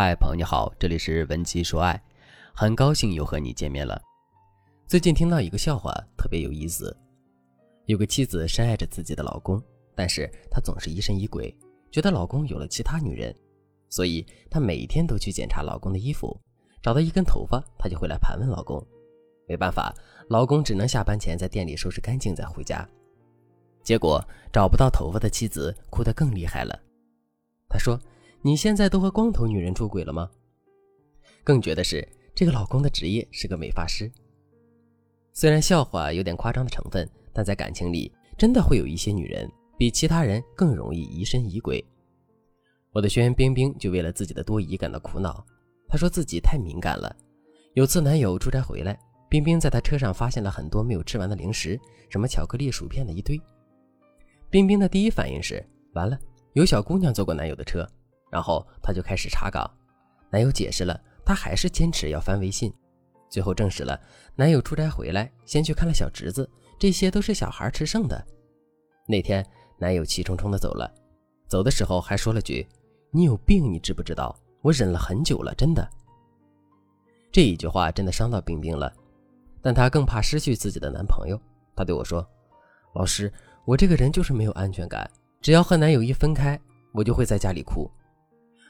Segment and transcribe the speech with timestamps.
[0.00, 2.00] 嗨，朋友你好，这里是文姬说爱，
[2.54, 4.00] 很高兴又和你见面了。
[4.86, 6.96] 最近听到一个笑话，特别有意思。
[7.86, 9.60] 有个妻子深爱着自己的老公，
[9.96, 11.52] 但是她总是疑神疑鬼，
[11.90, 13.34] 觉得老公有了其他女人，
[13.88, 16.40] 所以她每天都去检查老公的衣服，
[16.80, 18.80] 找到一根头发，她就会来盘问老公。
[19.48, 19.92] 没办法，
[20.28, 22.88] 老公只能下班前在店里收拾干净再回家。
[23.82, 26.80] 结果找不到头发的妻子哭得更厉害了，
[27.68, 27.98] 她说。
[28.42, 30.30] 你现在都和光头女人出轨了吗？
[31.42, 34.10] 更绝的是，这个老公的职业是个美发师。
[35.32, 41.84] 虽然笑话有点夸张的成分，但在感情里，真的会有一些女人比其他人更容易疑神疑鬼。
[42.92, 45.44] 我的学员冰冰就为了自己的多疑感到苦恼。
[45.88, 47.14] 她说自己太敏感了。
[47.74, 51.78] 有次男友出差回来，冰冰在他车上发现了很多没有吃完的零食，
[52.08, 53.40] 什么巧克力、薯片的一堆。
[54.48, 55.64] 冰冰的第一反应是：
[55.94, 56.18] 完了，
[56.52, 57.86] 有小姑娘坐过男友的车。
[58.30, 59.70] 然后她就开始查岗，
[60.30, 62.72] 男友解释了，她还是坚持要翻微信。
[63.30, 64.00] 最后证实了，
[64.34, 68.26] 男友出差回来，先去看了小侄子，这些都是小孩吃剩的。
[69.06, 69.44] 那天，
[69.78, 70.90] 男友气冲冲的走了，
[71.46, 72.66] 走的时候还说了句
[73.12, 74.34] ：“你有病，你知不知道？
[74.62, 75.86] 我忍了很久了，真的。”
[77.30, 78.90] 这一句话真的伤到冰冰了，
[79.60, 81.38] 但她更怕失去自己的男朋友。
[81.76, 82.26] 她对我说
[82.94, 83.30] ：“老师，
[83.66, 85.08] 我这个人就是没有安全感，
[85.42, 86.58] 只要和男友一分开，
[86.92, 87.90] 我就会在家里哭。”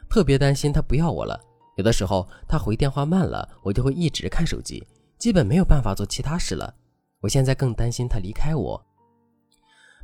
[0.08, 1.38] 特别担心他不要我了，
[1.76, 4.86] 有的时候他回电话慢了，我就会一直看手机，
[5.18, 6.74] 基本没有办法做其他事了。
[7.20, 8.86] 我现在更担心他离开我。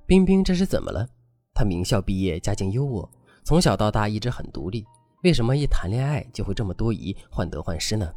[0.06, 1.08] 冰冰这是怎么了？
[1.54, 3.08] 她名校毕业，家境优渥，
[3.44, 4.84] 从小到大一直很独立，
[5.22, 8.12] 为什么一谈恋爱就会这么多疑、患得患失呢？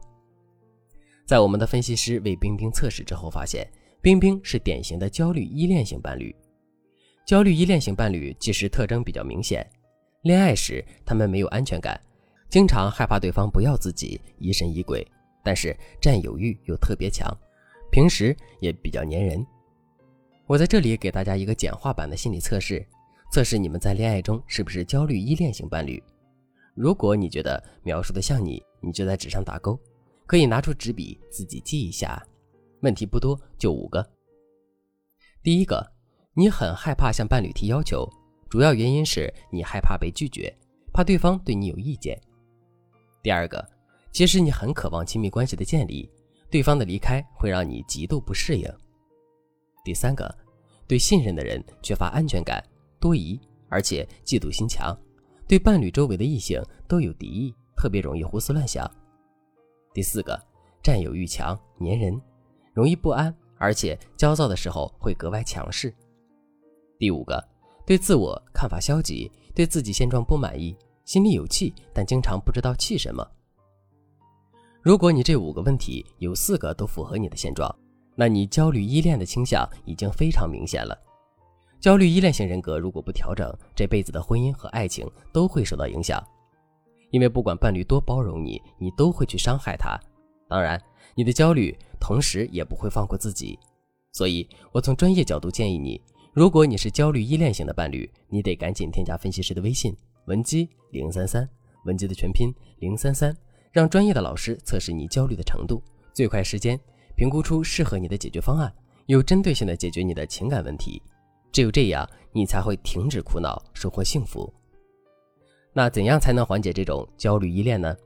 [1.26, 3.72] 在我们的分析师为冰冰测试之后，发现
[4.02, 6.36] 冰冰是典型的焦虑依恋型伴侣。
[7.26, 9.70] 焦虑依恋型伴侣其实特征比较明显。
[10.24, 12.00] 恋爱时，他们没有安全感，
[12.50, 15.06] 经常害怕对方不要自己，疑神疑鬼。
[15.44, 17.32] 但是占有欲又特别强，
[17.90, 19.46] 平时也比较粘人。
[20.46, 22.86] 我在这里给大家一个简化版的心理测试，
[23.32, 26.04] 测试你们在恋爱中是不是焦虑依恋型伴侣。
[26.74, 29.80] 如果你觉得描述的像你，你就在纸上打勾，
[30.26, 32.22] 可以拿出纸笔自己记一下。
[32.82, 34.06] 问题不多，就五个。
[35.42, 35.94] 第一个，
[36.34, 38.06] 你很害怕向伴侣提要求。
[38.50, 40.54] 主要原因是你害怕被拒绝，
[40.94, 42.20] 怕对方对你有意见。
[43.22, 43.68] 第二个，
[44.12, 46.10] 其实你很渴望亲密关系的建立，
[46.50, 48.72] 对方的离开会让你极度不适应。
[49.84, 50.34] 第三个，
[50.88, 52.64] 对信任的人缺乏安全感，
[53.00, 54.98] 多疑，而且嫉妒心强，
[55.46, 58.90] 对伴侣周围的异性都有敌意，特别容易胡思乱想。
[59.94, 60.42] 第四个，
[60.82, 62.22] 占有欲强，粘人，
[62.74, 65.94] 容易不安，而且焦躁的时候会格外强势。
[66.98, 67.46] 第五个。
[67.88, 70.76] 对自我看法消极，对自己现状不满意，
[71.06, 73.26] 心里有气，但经常不知道气什么。
[74.82, 77.74] 如果你这五个问题有四个都符合你的现状，
[78.14, 81.00] 那你焦虑依恋的倾向已经非常明显了。
[81.80, 86.22] 焦虑依恋型人格如果不调整，这辈子的婚姻和爱情都会受到影响，
[87.12, 89.98] 因为不管伴侣多包容你，你都会去伤害他。
[90.50, 90.78] 当然，
[91.16, 93.58] 你的焦虑同时也不会放过自己，
[94.12, 96.02] 所以我从专业角度建议你。
[96.38, 101.50] 如果你是焦虑依恋型的伴侣，你得赶紧添加分析师的微信文姬零三三，
[101.86, 103.36] 文姬的全拼零三三，
[103.72, 105.82] 让专业的老师测试你焦虑的程度，
[106.14, 106.80] 最快时间
[107.16, 108.72] 评估出适合你的解决方案，
[109.08, 111.02] 有针对性的解决你的情感问题。
[111.52, 114.54] 只有这样，你才会停止苦恼，收获幸福。
[115.74, 117.98] 那怎样才能缓解这种焦虑依恋呢？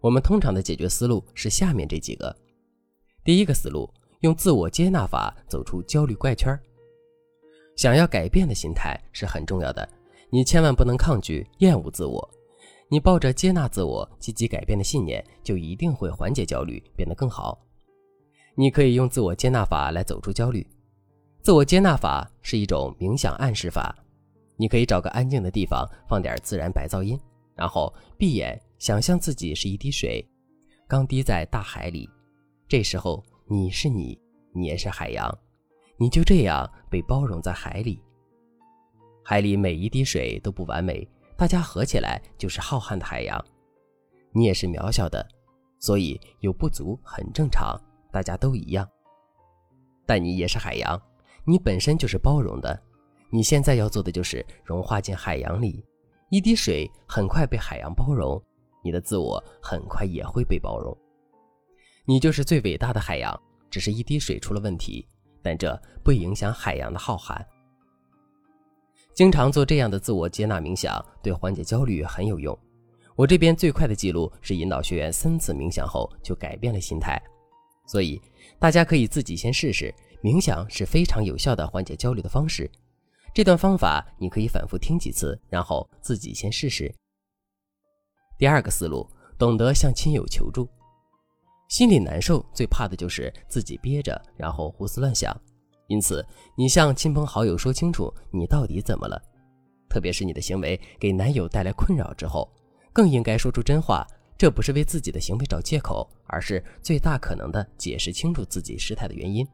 [0.00, 2.36] 我们通常的解决思路是下面这几个。
[3.22, 3.88] 第一个思路，
[4.22, 6.60] 用自我接纳法走出焦虑怪圈。
[7.78, 9.88] 想要改变的心态是很重要的，
[10.30, 12.28] 你千万不能抗拒、厌恶自我。
[12.88, 17.56] 你抱着接纳自我、积极改变的信念，就一定会缓解焦虑，变得更好。
[18.56, 20.66] 你可以用自我接纳法来走出焦虑。
[21.40, 23.94] 自我接纳法是一种冥想暗示法，
[24.56, 27.16] 你可以找个安静的地方，放点自然白噪音，
[27.54, 30.28] 然后闭眼想象自己是一滴水，
[30.88, 32.10] 刚滴在大海里。
[32.66, 34.18] 这时候你是你，
[34.52, 35.32] 你也是海洋。
[36.00, 38.00] 你就这样被包容在海里，
[39.24, 41.06] 海里每一滴水都不完美，
[41.36, 43.44] 大家合起来就是浩瀚的海洋。
[44.30, 45.26] 你也是渺小的，
[45.80, 47.76] 所以有不足很正常，
[48.12, 48.88] 大家都一样。
[50.06, 51.00] 但你也是海洋，
[51.44, 52.80] 你本身就是包容的。
[53.30, 55.84] 你现在要做的就是融化进海洋里，
[56.30, 58.40] 一滴水很快被海洋包容，
[58.84, 60.96] 你的自我很快也会被包容。
[62.04, 63.36] 你就是最伟大的海洋，
[63.68, 65.04] 只是一滴水出了问题。
[65.42, 67.44] 但这不影响海洋的浩瀚。
[69.14, 72.56] 经常做这样的自我接纳冥想，对缓解焦虑很有用。
[73.16, 77.20] 我这边最快的记录是引导学员三次冥想后就改变了心态，
[77.86, 78.20] 所以
[78.60, 79.92] 大家可以自己先试试。
[80.22, 82.70] 冥想是非常有效的缓解焦虑的方式。
[83.34, 86.92] 这段方法你可以反复听几次，然后自己先试试。
[88.36, 90.68] 第二个思路，懂得向亲友求助。
[91.68, 95.38] 心里难受，最怕的就是自己憋着，然后胡思乱想。
[95.86, 96.24] 因此，
[96.56, 99.20] 你向亲朋好友说清楚你到底怎么了，
[99.88, 102.50] 特别是你的行为给男友带来困扰之后，
[102.92, 104.06] 更应该说出真话。
[104.36, 109.44] 这不是为自己的行为找借口，而是最大可能的解释清楚自己失态的原因。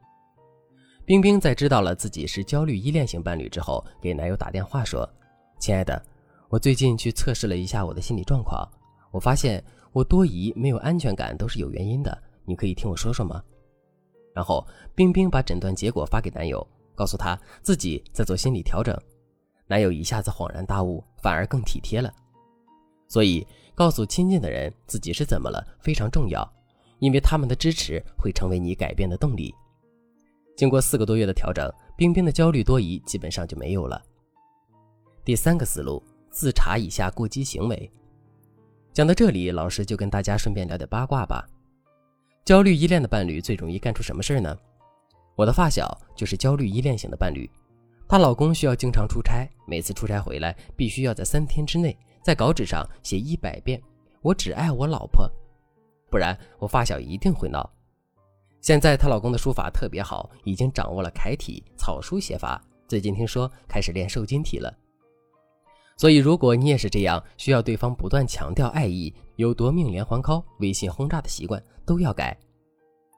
[1.05, 5.09] 冰冰在知道了自己是焦虑依恋型伴侣之后，给男友打电话说
[5.59, 5.99] ：“亲爱的，
[6.49, 8.63] 我最近去测试了一下我的心理状况，
[9.11, 9.63] 我发现
[9.95, 13.41] 我多疑、没有安全感都是有原因的，你可以听我说说吗？”
[14.35, 18.93] 然后冰冰把诊断结果发给男友，告诉他自己在做心理调整。
[19.67, 22.13] 男友一下子恍然大悟，反而更体贴了。
[23.07, 26.45] 所以，告诉亲近的人自己是怎么了非常重要，
[26.99, 29.55] 因为他们的支持会成为你改变的动力。
[30.57, 34.03] 经过四个多月的调整，冰冰的焦虑多疑基本上就没有了。
[35.23, 37.89] 第三个思路，自查一下过激行为。
[38.95, 41.45] 讲到这里，老师就跟大家顺便聊点八卦吧。
[42.45, 44.57] 焦虑依恋的伴侣最容易干出什么事儿呢？
[45.35, 47.49] 我的发小就是焦虑依恋型的伴侣，
[48.07, 51.97] 她老公需要经常出差，每次出差回来必须要在三天之内。
[52.23, 53.81] 在稿纸上写一百遍
[54.23, 55.29] “我只爱我老婆”，
[56.09, 57.69] 不然我发小一定会闹。
[58.61, 62.63] 现在她老公的书法特别好，已经掌握了楷体、草书写法。
[62.87, 64.73] 最近听说开始练瘦金体了。
[65.97, 72.37] 所以，如果你也是这样，需要对方不断强调爱意，有夺命连环 call、微信轰炸的习惯，都要改。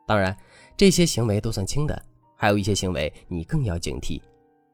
[0.08, 0.38] 当然，
[0.78, 2.02] 这些行为都算轻的，
[2.36, 4.22] 还有一些行为你更要警惕，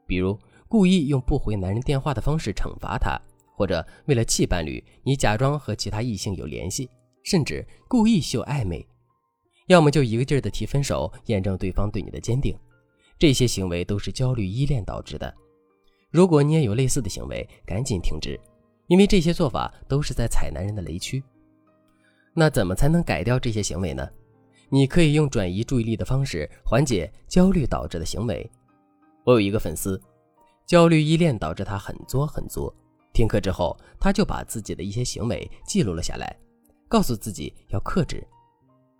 [0.06, 3.20] 比如故意用不回男人电话的方式惩罚他。
[3.56, 6.90] 或者为了气伴侣，你假装和其他异性有联系，
[7.22, 8.84] 甚至故意秀暧昧，
[9.68, 12.58] 要么就一个劲儿的提分手，验证对方对你的坚定。
[13.20, 15.32] 这些行为都是焦虑依恋导致的。
[16.13, 18.39] 如果你也有类似的行为，赶紧停止，
[18.86, 21.24] 因为这些做法都是在踩男人的雷区。
[22.36, 24.07] 那怎么才能改掉这些行为呢？
[24.69, 28.48] 你可以用转移注意力的方式缓解焦虑导致的行为。
[29.24, 30.00] 我有一个粉丝，
[30.68, 32.71] 焦虑依恋导致他很作很作。
[33.12, 36.36] 听课之后，他就把自己的一些行为记录了下来，
[36.88, 38.24] 告诉自己要克制。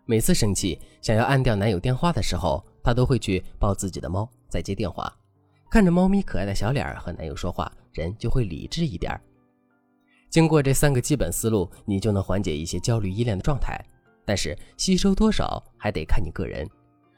[0.06, 5.16] 每次生气想要按掉男友电话的时候，他都会去抱自己的猫，再接电话，
[5.74, 9.20] 看着猫咪可爱的小脸和男友说话，人就会理智一点。
[10.30, 13.84] 经过这三个基本思路，你就能缓解一些焦虑依恋的状态。
[14.24, 16.70] 但是吸收多少还得看你个人。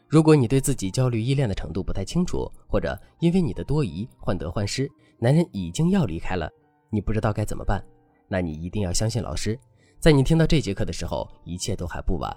[0.08, 6.50] 如果你对自己焦虑依恋的程度不太清楚，或者因为你的多疑患得患失，男人已经要离开了。
[6.90, 7.84] 你不知道该怎么办，
[8.30, 9.60] 那你一定要相信老师。
[10.00, 12.34] 在你听到这节课的时候，一切都还不晚，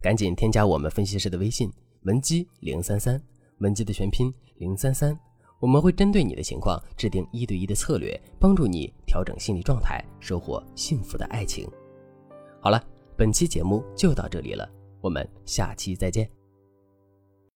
[0.00, 1.70] 赶紧添加我们分析师的微信
[2.04, 3.20] 文姬零三三，
[3.58, 5.14] 文姬的全拼零三三，
[5.60, 11.68] 我们会针对你的情况制定一对一的策略，帮助你调整心理状态，收获幸福的爱情。
[12.60, 12.82] 好了，
[13.16, 14.68] 本期节目就到这里了，
[15.02, 16.39] 我们下期再见。